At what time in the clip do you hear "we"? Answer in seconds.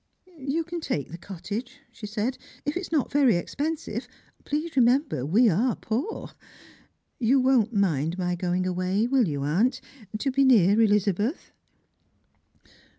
5.27-5.47